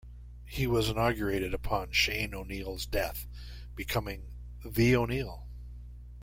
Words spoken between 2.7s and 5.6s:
death, becoming "The O'Neill".